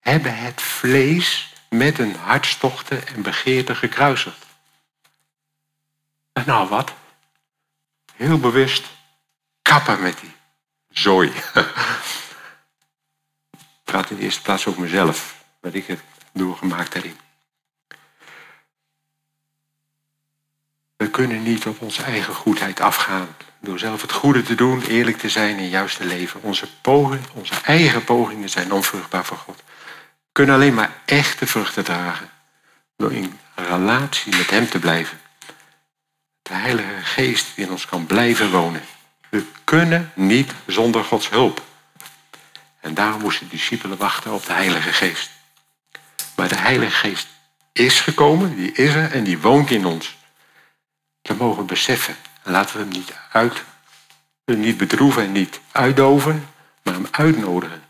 [0.01, 4.44] hebben het vlees met een hartstochten en begeerte gekruisigd.
[6.43, 6.93] Nou wat?
[8.17, 8.87] Heel bewust
[9.63, 10.33] kappen met die
[10.89, 11.29] zooi.
[11.29, 11.45] Ik
[13.85, 16.01] praat in de eerste plaats ook mezelf, wat ik het
[16.33, 17.17] doorgemaakt daarin.
[20.97, 23.37] We kunnen niet op onze eigen goedheid afgaan.
[23.61, 26.43] Door zelf het goede te doen, eerlijk te zijn en juist te leven.
[26.43, 26.69] Onze,
[27.33, 29.57] onze eigen pogingen zijn onvruchtbaar voor God.
[29.57, 32.31] We kunnen alleen maar echte vruchten dragen.
[32.97, 35.21] Door in relatie met Hem te blijven
[36.45, 38.83] de Heilige Geest in ons kan blijven wonen.
[39.29, 41.63] We kunnen niet zonder Gods hulp.
[42.81, 45.31] En daarom moesten de discipelen wachten op de Heilige Geest.
[46.37, 47.29] Maar de Heilige Geest
[47.73, 50.17] is gekomen, die is er en die woont in ons.
[51.23, 52.17] Dat mogen we beseffen.
[52.43, 53.65] En laten we hem niet, uit,
[54.45, 56.49] niet bedroeven en niet uitdoven,
[56.83, 57.83] maar hem uitnodigen.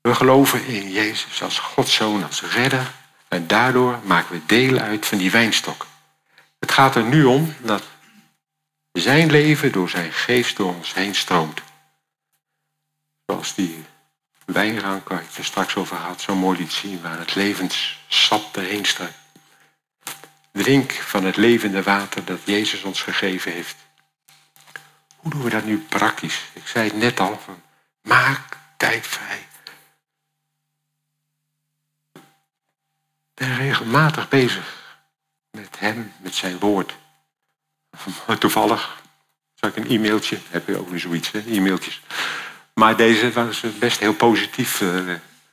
[0.00, 2.92] We geloven in Jezus als Gods zoon, als redder
[3.32, 5.86] en daardoor maken we deel uit van die wijnstok.
[6.58, 7.82] Het gaat er nu om dat
[8.92, 11.62] zijn leven door zijn geest door ons heen stroomt.
[13.26, 13.84] Zoals die
[14.44, 18.84] wijnrank waar ik er straks over had, zo mooi liet zien, waar het levenssap erheen
[18.84, 19.18] strekt.
[20.52, 23.76] Drink van het levende water dat Jezus ons gegeven heeft.
[25.16, 26.42] Hoe doen we dat nu praktisch?
[26.52, 27.62] Ik zei het net al, van,
[28.02, 29.46] maak tijd vrij.
[33.31, 34.96] Ik ben regelmatig bezig
[35.50, 36.94] met hem, met zijn woord.
[38.38, 39.02] Toevallig
[39.54, 42.02] zag ik een e-mailtje, heb je ook weer zoiets, e-mailtjes.
[42.74, 44.80] Maar deze was best heel positief.
[44.80, 44.88] Eh,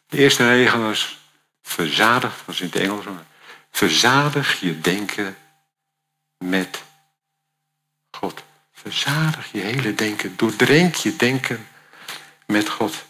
[0.07, 1.19] de eerste regel was
[1.61, 3.05] verzadig, was in het Engels.
[3.71, 5.37] Verzadig je denken
[6.37, 6.83] met
[8.11, 8.43] God.
[8.73, 10.33] Verzadig je hele denken.
[10.35, 11.67] Doordrenk je denken
[12.45, 13.05] met God.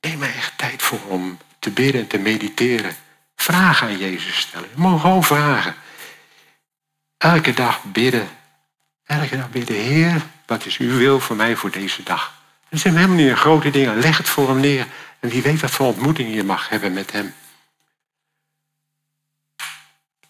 [0.00, 2.96] Neem er echt tijd voor om te bidden en te mediteren.
[3.36, 4.68] Vragen aan Jezus stellen.
[4.74, 5.74] Je mag gewoon vragen.
[7.18, 8.28] Elke dag bidden.
[9.04, 9.76] Elke dag bidden.
[9.76, 12.34] Heer, wat is uw wil voor mij voor deze dag?
[12.68, 13.98] Dat zijn helemaal niet grote dingen.
[13.98, 14.86] Leg het voor hem neer.
[15.20, 17.34] En wie weet wat voor ontmoeting je mag hebben met hem.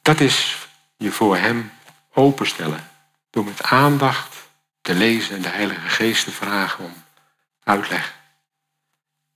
[0.03, 0.57] Dat is
[0.97, 1.73] je voor hem
[2.13, 2.91] openstellen.
[3.31, 4.37] Door met aandacht
[4.81, 7.05] te lezen en de Heilige Geest te vragen om
[7.63, 8.15] uitleg.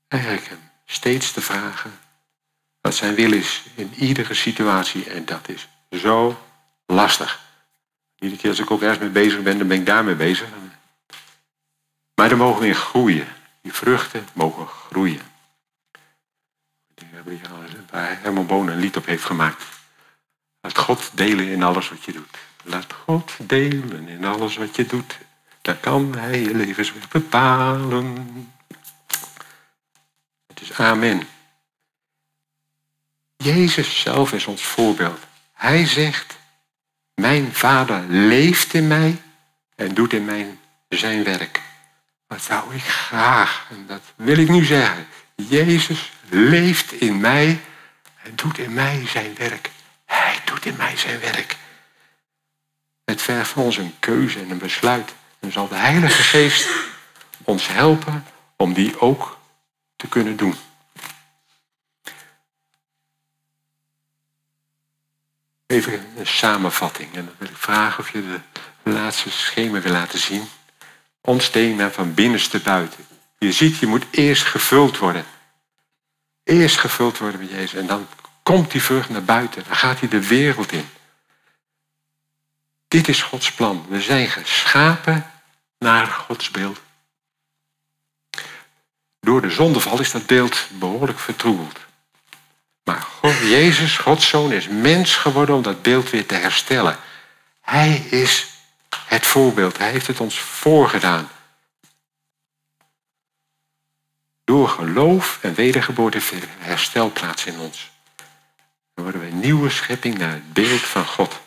[0.09, 1.99] Eigenlijk hem steeds te vragen
[2.89, 5.11] wat zijn wil is in iedere situatie.
[5.11, 6.39] En dat is zo
[6.87, 7.41] lastig.
[8.19, 10.49] Iedere keer als ik ook ergens mee bezig ben, dan ben ik daarmee bezig.
[12.15, 13.27] Maar daar mogen we in groeien.
[13.63, 15.21] Die vruchten mogen groeien.
[17.91, 19.65] Waar Herman Boon een lied op heeft gemaakt.
[20.61, 22.37] Laat God delen in alles wat je doet.
[22.63, 25.19] Laat God delen in alles wat je doet.
[25.63, 28.27] Dan kan Hij je levensweg bepalen.
[30.47, 31.29] Het is amen.
[33.45, 35.21] Jezus zelf is ons voorbeeld.
[35.53, 36.39] Hij zegt,
[37.15, 39.23] mijn vader leeft in mij
[39.75, 40.59] en doet in mij
[40.89, 41.63] zijn werk.
[42.27, 45.07] Wat zou ik graag, en dat wil ik nu zeggen.
[45.35, 47.61] Jezus leeft in mij
[48.23, 49.71] en doet in mij zijn werk.
[50.05, 51.57] Hij doet in mij zijn werk.
[53.05, 55.15] Het vergt van ons een keuze en een besluit.
[55.39, 56.69] En zal de Heilige Geest
[57.43, 58.25] ons helpen
[58.57, 59.39] om die ook
[59.97, 60.55] te kunnen doen.
[65.69, 67.15] Even een samenvatting.
[67.15, 70.49] En dan wil ik vragen of je de laatste schema wil laten zien.
[71.21, 73.07] Ons thema van binnenste buiten.
[73.39, 75.25] Je ziet, je moet eerst gevuld worden.
[76.45, 77.75] Eerst gevuld worden met Jezus.
[77.75, 78.09] En dan
[78.43, 79.65] komt die vrucht naar buiten.
[79.65, 80.89] Dan gaat hij de wereld in.
[82.89, 83.87] Dit is Gods plan.
[83.89, 85.31] We zijn geschapen
[85.79, 86.81] naar Gods beeld.
[89.21, 91.79] Door de zondeval is dat beeld behoorlijk vertroebeld.
[92.89, 93.07] Maar
[93.45, 96.99] Jezus, Gods zoon, is mens geworden om dat beeld weer te herstellen.
[97.61, 98.47] Hij is
[99.05, 99.79] het voorbeeld.
[99.79, 101.29] Hij heeft het ons voorgedaan.
[104.45, 106.21] Door geloof en wedergeboorte
[106.59, 107.91] herstel plaats in ons.
[108.95, 111.41] Dan worden we een nieuwe schepping naar het beeld van God.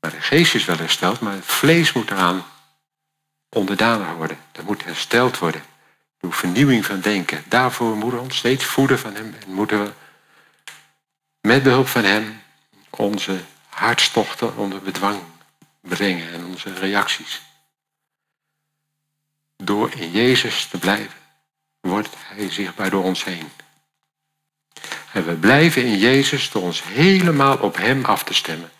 [0.00, 2.44] Maar de geest is wel hersteld, maar het vlees moet eraan
[3.48, 4.38] onderdanig worden.
[4.52, 5.71] Dat moet hersteld worden.
[6.22, 7.44] Door vernieuwing van denken.
[7.48, 9.34] Daarvoor moeten we ons steeds voeden van Hem.
[9.46, 9.92] En moeten we
[11.40, 12.42] met behulp van Hem
[12.90, 15.20] onze hartstochten onder bedwang
[15.80, 17.42] brengen en onze reacties.
[19.56, 21.18] Door in Jezus te blijven,
[21.80, 23.48] wordt Hij zichtbaar door ons heen.
[25.12, 28.70] En we blijven in Jezus door ons helemaal op Hem af te stemmen.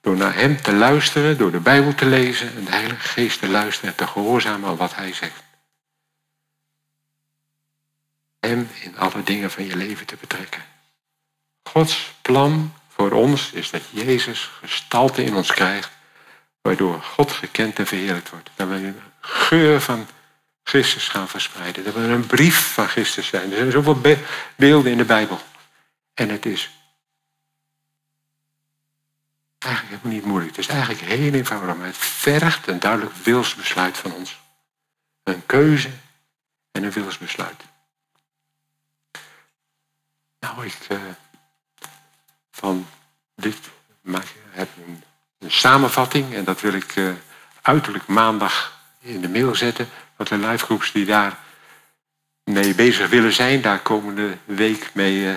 [0.00, 3.48] Door naar Hem te luisteren, door de Bijbel te lezen en de Heilige Geest te
[3.48, 5.45] luisteren en te gehoorzamen wat Hij zegt.
[8.40, 10.64] Hem in alle dingen van je leven te betrekken.
[11.62, 15.90] Gods plan voor ons is dat Jezus gestalte in ons krijgt,
[16.62, 18.50] waardoor God gekend en verheerlijkt wordt.
[18.54, 20.06] Dat we een geur van
[20.62, 21.84] Christus gaan verspreiden.
[21.84, 23.50] Dat we een brief van Christus zijn.
[23.50, 24.00] Er zijn zoveel
[24.56, 25.40] beelden in de Bijbel.
[26.14, 26.70] En het is
[29.58, 30.56] eigenlijk helemaal niet moeilijk.
[30.56, 34.38] Het is eigenlijk heel eenvoudig, maar het vergt een duidelijk wilsbesluit van ons.
[35.22, 35.90] Een keuze
[36.72, 37.62] en een wilsbesluit.
[40.40, 40.98] Nou, ik uh,
[42.50, 42.86] van
[43.34, 43.58] dit
[44.00, 45.02] maak, heb een,
[45.48, 47.12] samenvatting en dat wil ik uh,
[47.62, 49.88] uiterlijk maandag in de mail zetten.
[50.16, 51.38] Wat de livegroeps die daar
[52.44, 55.34] mee bezig willen zijn, daar komende week mee uh,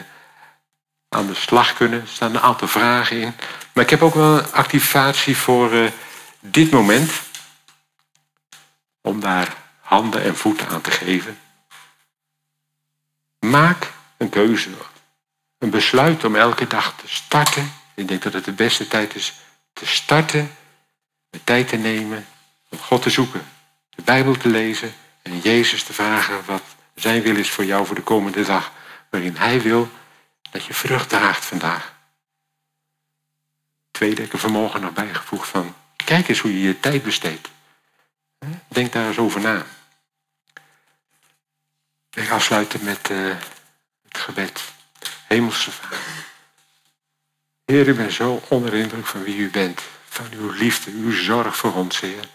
[1.09, 2.01] aan de slag kunnen.
[2.01, 3.33] Er staan een aantal vragen in.
[3.73, 5.91] Maar ik heb ook wel een activatie voor
[6.39, 7.11] dit moment.
[9.01, 11.39] Om daar handen en voeten aan te geven.
[13.39, 14.69] Maak een keuze.
[15.59, 17.73] Een besluit om elke dag te starten.
[17.95, 19.33] Ik denk dat het de beste tijd is
[19.73, 20.55] te starten.
[21.29, 22.27] De tijd te nemen
[22.69, 23.47] om God te zoeken.
[23.89, 26.63] De Bijbel te lezen En Jezus te vragen wat
[26.95, 28.71] zijn wil is voor jou voor de komende dag.
[29.09, 29.89] Waarin Hij wil
[30.51, 31.93] dat je vrucht draagt vandaag.
[33.91, 37.49] Tweede, ik er vanmorgen nog bijgevoegd van, kijk eens hoe je je tijd besteedt.
[38.67, 39.65] Denk daar eens over na.
[42.11, 43.35] Ik afsluiten met uh,
[44.07, 44.63] het gebed.
[45.29, 45.99] Hemelse Vader.
[47.65, 49.81] Heer, ik ben zo onder indruk van wie u bent.
[50.05, 52.27] Van uw liefde, uw zorg voor ons, Heer.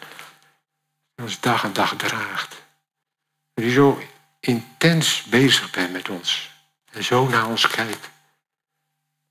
[1.15, 2.55] Die ons dag en dag draagt.
[3.55, 4.03] Dat u zo
[4.41, 6.51] intens bezig bent met ons.
[6.91, 8.11] En zo naar ons kijkt.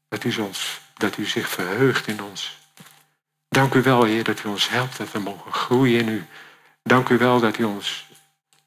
[0.07, 2.57] Dat u, ons, dat u zich verheugt in ons.
[3.49, 6.25] Dank u wel, Heer, dat u ons helpt dat we mogen groeien in u.
[6.83, 8.05] Dank u wel dat u ons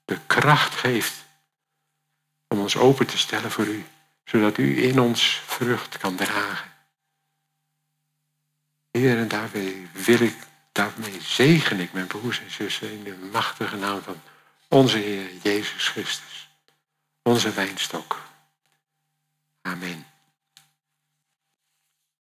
[0.05, 1.15] de kracht geeft
[2.49, 3.87] om ons open te stellen voor u,
[4.27, 6.73] zodat u in ons vrucht kan dragen.
[8.91, 10.37] Heer, en daarmee wil ik,
[10.73, 14.21] daarmee zegen ik mijn broers en zussen in de machtige naam van
[14.69, 16.49] onze Heer Jezus Christus,
[17.23, 18.23] onze wijnstok.
[19.63, 20.07] Amen.